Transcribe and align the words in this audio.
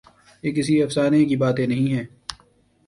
یہ 0.43 0.51
کسی 0.51 0.81
افسانے 0.83 1.25
کی 1.25 1.35
باتیں 1.35 1.67
نہیں 1.67 1.93
ہیں۔ 1.93 2.05